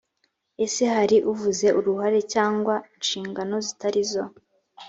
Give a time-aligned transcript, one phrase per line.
[0.65, 4.23] ese hari uvuze uruhare cyangwa inshingano zitari zo?